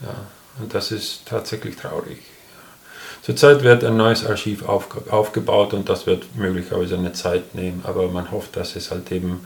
[0.01, 0.15] Ja,
[0.61, 2.19] und das ist tatsächlich traurig.
[3.27, 8.07] Zurzeit wird ein neues Archiv auf, aufgebaut und das wird möglicherweise eine Zeit nehmen, aber
[8.07, 9.45] man hofft, dass es halt eben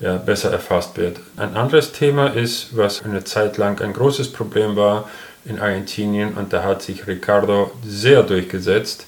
[0.00, 1.20] ja, besser erfasst wird.
[1.36, 5.10] Ein anderes Thema ist, was eine Zeit lang ein großes Problem war
[5.44, 9.04] in Argentinien und da hat sich Ricardo sehr durchgesetzt,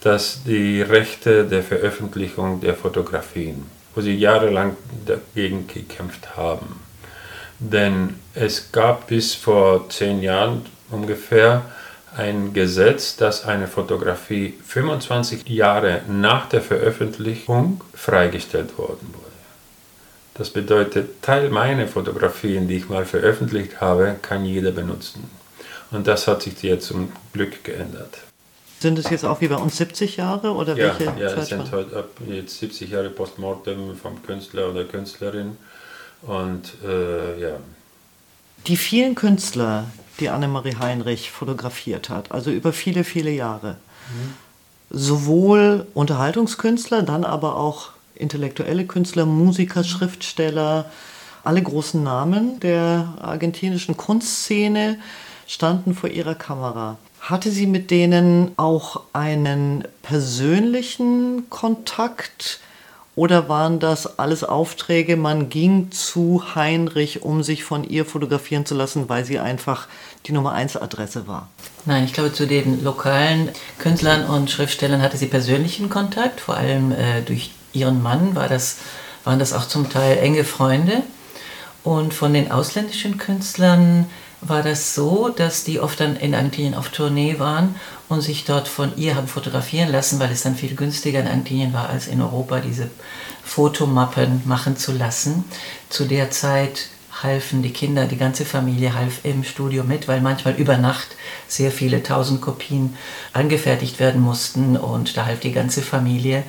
[0.00, 6.80] dass die Rechte der Veröffentlichung der Fotografien, wo sie jahrelang dagegen gekämpft haben.
[7.58, 11.66] Denn es gab bis vor zehn Jahren ungefähr
[12.16, 19.26] ein Gesetz, dass eine Fotografie 25 Jahre nach der Veröffentlichung freigestellt worden wurde.
[20.34, 25.24] Das bedeutet, Teil meiner Fotografien, die ich mal veröffentlicht habe, kann jeder benutzen.
[25.90, 28.18] Und das hat sich jetzt zum Glück geändert.
[28.80, 31.70] Sind es jetzt auch wie bei uns 70 Jahre oder ja, welche Ja, es sind
[31.72, 35.56] heute ab jetzt 70 Jahre Postmortem vom Künstler oder Künstlerin.
[36.22, 37.56] Und äh, ja.
[38.66, 39.86] Die vielen Künstler,
[40.20, 43.76] die Annemarie Heinrich fotografiert hat, also über viele, viele Jahre.
[44.10, 44.34] Mhm.
[44.90, 50.90] Sowohl Unterhaltungskünstler, dann aber auch intellektuelle Künstler, Musiker, Schriftsteller,
[51.44, 54.98] alle großen Namen der argentinischen Kunstszene
[55.46, 56.98] standen vor ihrer Kamera.
[57.20, 62.60] Hatte sie mit denen auch einen persönlichen Kontakt?
[63.16, 68.74] Oder waren das alles Aufträge, man ging zu Heinrich, um sich von ihr fotografieren zu
[68.74, 69.88] lassen, weil sie einfach
[70.26, 71.48] die Nummer 1 Adresse war?
[71.86, 73.48] Nein, ich glaube, zu den lokalen
[73.78, 78.78] Künstlern und Schriftstellern hatte sie persönlichen Kontakt, vor allem äh, durch ihren Mann war das,
[79.24, 81.02] waren das auch zum Teil enge Freunde.
[81.84, 84.06] Und von den ausländischen Künstlern
[84.48, 87.74] war das so, dass die oft dann in Argentinien auf Tournee waren
[88.08, 91.72] und sich dort von ihr haben fotografieren lassen, weil es dann viel günstiger in Argentinien
[91.72, 92.90] war, als in Europa diese
[93.44, 95.44] Fotomappen machen zu lassen.
[95.88, 96.88] Zu der Zeit
[97.22, 101.16] halfen die Kinder, die ganze Familie half im Studio mit, weil manchmal über Nacht
[101.48, 102.96] sehr viele tausend Kopien
[103.32, 106.42] angefertigt werden mussten und da half die ganze Familie.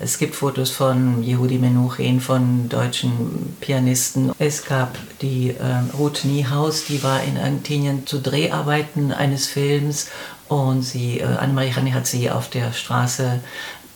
[0.00, 4.32] Es gibt Fotos von Yehudi Menuchin, von deutschen Pianisten.
[4.38, 10.08] Es gab die äh, Ruth Niehaus, die war in Argentinien zu Dreharbeiten eines Films
[10.48, 13.40] und sie, äh, Annemarie Hanni hat sie auf der Straße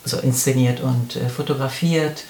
[0.05, 2.23] so inszeniert und äh, fotografiert.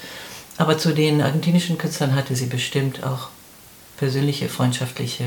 [0.58, 3.28] Aber zu den argentinischen Künstlern hatte sie bestimmt auch
[4.00, 5.24] persönliche, freundschaftliche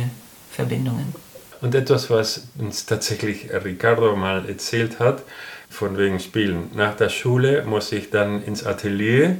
[0.51, 1.13] Verbindungen.
[1.61, 5.21] Und etwas, was uns tatsächlich Ricardo mal erzählt hat,
[5.69, 6.71] von wegen Spielen.
[6.73, 9.37] Nach der Schule muss ich dann ins Atelier,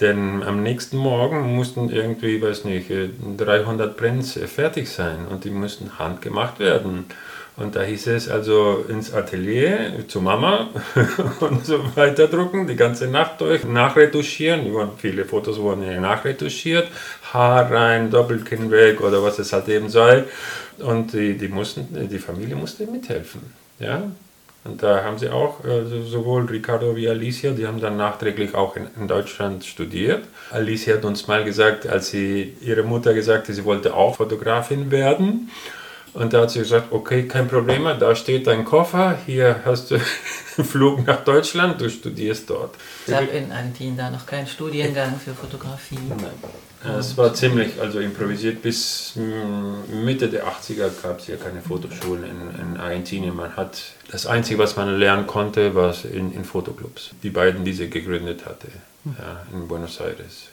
[0.00, 2.90] denn am nächsten Morgen mussten irgendwie, weiß nicht,
[3.36, 7.04] 300 Prints fertig sein und die mussten handgemacht werden.
[7.60, 10.70] Und da hieß es also ins Atelier zu Mama
[11.40, 14.66] und so weiter drucken, die ganze Nacht durch, nachretuschieren.
[14.96, 16.88] Viele Fotos wurden ja nachretuschiert,
[17.34, 20.26] Haar rein, Doppelkinn weg oder was es halt eben soll.
[20.78, 23.42] Und die, die, mussten, die Familie musste mithelfen.
[23.78, 24.04] Ja?
[24.64, 28.74] Und da haben sie auch, also sowohl Ricardo wie Alicia, die haben dann nachträglich auch
[28.76, 30.24] in, in, Deutschland studiert.
[30.50, 34.90] Alicia hat uns mal gesagt, als sie ihre Mutter gesagt hat, sie wollte auch Fotografin
[34.90, 35.50] werden.
[36.12, 39.94] Und da hat sie gesagt, okay, kein Problem, da steht dein Koffer, hier hast du
[40.56, 42.74] einen Flug nach Deutschland, du studierst dort.
[43.06, 45.98] Es gab in Argentinien da noch keinen Studiengang für Fotografie.
[46.08, 46.98] Nein.
[46.98, 48.62] Es war ziemlich also improvisiert.
[48.62, 49.12] Bis
[49.92, 53.36] Mitte der 80er gab es ja keine Fotoschulen in, in, Argentinien.
[53.36, 57.10] Man hat das Einzige, was man lernen konnte, war in, in Fotoclubs.
[57.22, 58.68] Die beiden, die sie gegründet hatte,
[59.04, 60.49] ja, in Buenos Aires.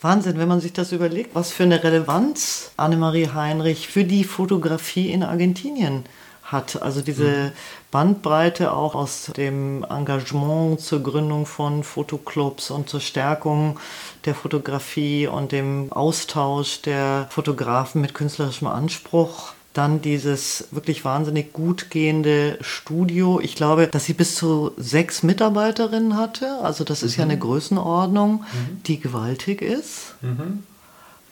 [0.00, 5.10] Wahnsinn, wenn man sich das überlegt, was für eine Relevanz Annemarie Heinrich für die Fotografie
[5.10, 6.04] in Argentinien
[6.42, 6.80] hat.
[6.80, 7.52] Also diese mhm.
[7.90, 13.78] Bandbreite auch aus dem Engagement zur Gründung von Fotoclubs und zur Stärkung
[14.24, 21.90] der Fotografie und dem Austausch der Fotografen mit künstlerischem Anspruch dann dieses wirklich wahnsinnig gut
[21.90, 23.40] gehende Studio.
[23.40, 26.58] Ich glaube, dass sie bis zu sechs Mitarbeiterinnen hatte.
[26.62, 27.20] Also das ist mhm.
[27.20, 28.82] ja eine Größenordnung, mhm.
[28.86, 30.14] die gewaltig ist.
[30.22, 30.64] Mhm.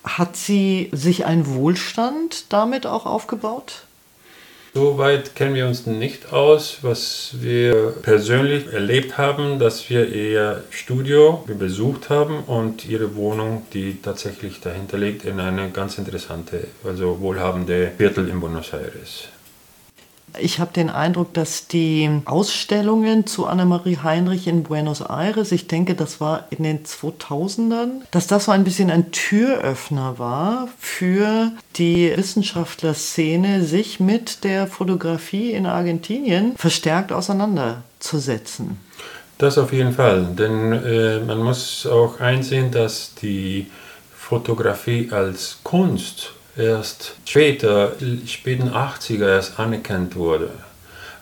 [0.04, 3.87] Hat sie sich einen Wohlstand damit auch aufgebaut?
[4.74, 6.78] Soweit kennen wir uns nicht aus.
[6.82, 14.00] Was wir persönlich erlebt haben, dass wir ihr Studio besucht haben und ihre Wohnung, die
[14.00, 19.28] tatsächlich dahinter liegt, in eine ganz interessante, also wohlhabende Viertel in Buenos Aires.
[20.38, 25.94] Ich habe den Eindruck, dass die Ausstellungen zu Annemarie Heinrich in Buenos Aires, ich denke,
[25.94, 32.12] das war in den 2000ern, dass das so ein bisschen ein Türöffner war für die
[32.16, 38.78] Wissenschaftlerszene, sich mit der Fotografie in Argentinien verstärkt auseinanderzusetzen.
[39.38, 43.68] Das auf jeden Fall, denn äh, man muss auch einsehen, dass die
[44.12, 47.92] Fotografie als Kunst erst später,
[48.26, 50.50] späten 80er erst anerkannt wurde.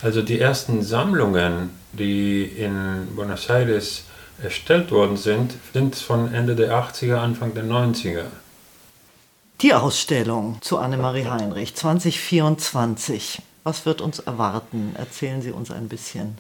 [0.03, 4.05] Also die ersten Sammlungen, die in Buenos Aires
[4.43, 8.25] erstellt worden sind, sind von Ende der 80er, Anfang der 90er.
[9.63, 13.41] Die Ausstellung zu Annemarie Heinrich 2024.
[13.65, 14.95] Was wird uns erwarten?
[14.99, 16.37] Erzählen Sie uns ein bisschen.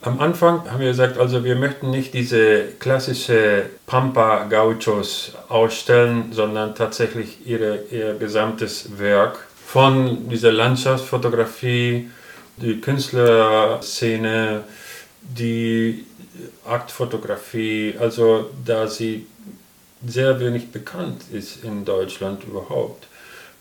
[0.00, 6.76] Am Anfang haben wir gesagt, also wir möchten nicht diese klassische Pampa Gauchos ausstellen, sondern
[6.76, 12.10] tatsächlich ihre, ihr gesamtes Werk von dieser Landschaftsfotografie,
[12.58, 14.62] die Künstlerszene,
[15.20, 16.06] die
[16.64, 19.26] Aktfotografie, also da sie
[20.06, 23.08] sehr wenig bekannt ist in Deutschland überhaupt,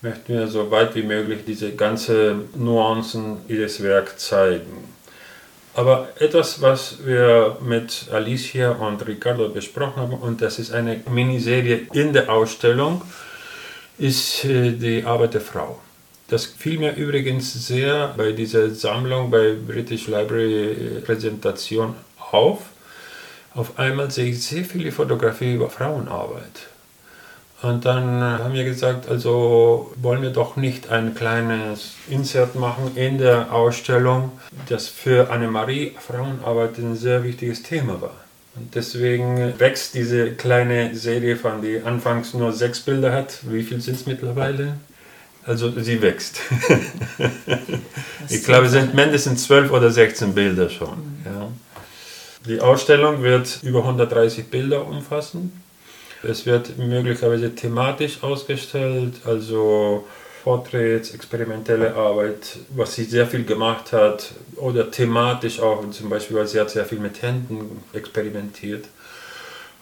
[0.03, 4.96] möchten wir so weit wie möglich diese ganzen Nuancen ihres Werks zeigen.
[5.77, 11.81] Aber etwas, was wir mit Alicia und Ricardo besprochen haben, und das ist eine Miniserie
[11.93, 13.03] in der Ausstellung,
[13.99, 15.79] ist äh, die Arbeit der Frau.
[16.29, 21.93] Das fiel mir übrigens sehr bei dieser Sammlung bei British Library äh, Präsentation
[22.31, 22.61] auf.
[23.53, 26.69] Auf einmal sehe ich sehr viele Fotografien über Frauenarbeit.
[27.61, 33.17] Und dann haben wir gesagt, also wollen wir doch nicht ein kleines Insert machen in
[33.17, 34.31] der Ausstellung,
[34.69, 38.15] das für Annemarie Frauenarbeit ein sehr wichtiges Thema war.
[38.55, 43.39] Und deswegen wächst diese kleine Serie von, die anfangs nur sechs Bilder hat.
[43.43, 44.77] Wie viel sind es mittlerweile?
[45.43, 46.41] Also sie wächst.
[48.29, 51.21] ich glaube, es sind mindestens zwölf oder 16 Bilder schon.
[51.25, 51.49] Ja.
[52.47, 55.51] Die Ausstellung wird über 130 Bilder umfassen.
[56.23, 60.05] Es wird möglicherweise thematisch ausgestellt, also
[60.43, 66.47] Porträts, experimentelle Arbeit, was sie sehr viel gemacht hat, oder thematisch auch, zum Beispiel, weil
[66.47, 68.85] sie hat sehr viel mit Händen experimentiert.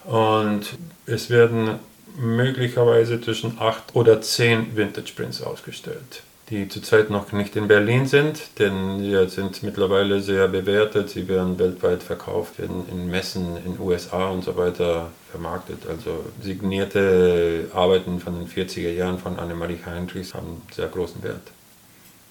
[0.04, 0.76] Und
[1.06, 1.78] es werden
[2.18, 8.58] möglicherweise zwischen acht oder zehn Vintage Prints ausgestellt die zurzeit noch nicht in Berlin sind,
[8.60, 11.10] denn sie sind mittlerweile sehr bewertet.
[11.10, 15.88] Sie werden weltweit verkauft, werden in Messen in USA und so weiter vermarktet.
[15.88, 21.50] Also signierte Arbeiten von den 40er Jahren von Annemarie Heinrichs haben sehr großen Wert.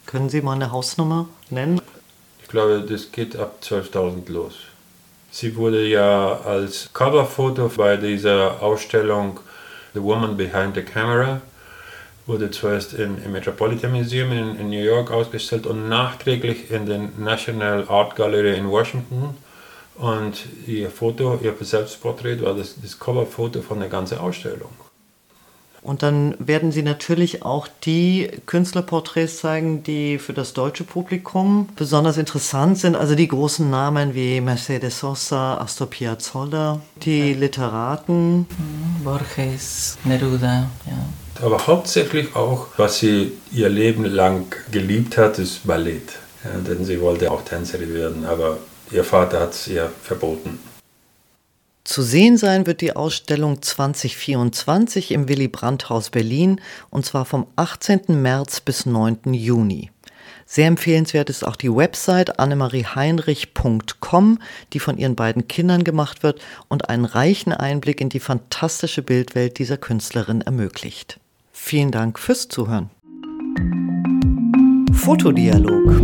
[0.05, 1.81] Können Sie mal eine Hausnummer nennen?
[2.41, 4.53] Ich glaube, das geht ab 12.000 los.
[5.31, 9.41] Sie wurde ja als Coverfoto bei dieser Ausstellung
[9.93, 11.41] The Woman Behind the Camera
[12.25, 17.09] wurde zuerst im, im Metropolitan Museum in, in, New York ausgestellt und nachträglich in der
[17.17, 19.37] National Art Gallery in Washington.
[19.95, 24.71] Und ihr Foto, ihr Selbstporträt war das, das Coverfoto von der ganzen Ausstellung.
[25.81, 32.17] Und dann werden Sie natürlich auch die Künstlerporträts zeigen, die für das deutsche Publikum besonders
[32.17, 32.95] interessant sind.
[32.95, 38.39] Also die großen Namen wie Mercedes Sosa, Astor Piazzolla, die Literaten.
[38.39, 41.24] Mhm, Borges, Neruda, ja.
[41.41, 46.13] Aber hauptsächlich auch, was sie ihr Leben lang geliebt hat, ist Ballett.
[46.43, 48.57] Ja, denn sie wollte auch Tänzerin werden, aber
[48.91, 50.59] ihr Vater hat es ihr verboten.
[51.83, 56.59] Zu sehen sein wird die Ausstellung 2024 im Willy Brandt Haus Berlin
[56.89, 58.21] und zwar vom 18.
[58.21, 59.33] März bis 9.
[59.33, 59.91] Juni.
[60.47, 64.39] Sehr empfehlenswert ist auch die Website annemarieheinrich.com,
[64.73, 69.59] die von ihren beiden Kindern gemacht wird und einen reichen Einblick in die fantastische Bildwelt
[69.59, 71.19] dieser Künstlerin ermöglicht.
[71.67, 72.91] Vielen Dank fürs Zuhören.
[74.93, 75.95] Fotodialog.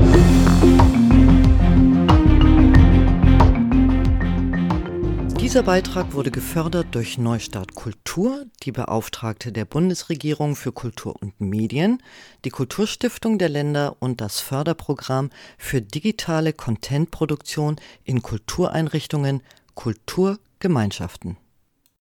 [5.40, 12.02] Dieser Beitrag wurde gefördert durch Neustart Kultur, die Beauftragte der Bundesregierung für Kultur und Medien,
[12.44, 19.44] die Kulturstiftung der Länder und das Förderprogramm für digitale Contentproduktion in Kultureinrichtungen
[19.76, 21.38] Kulturgemeinschaften.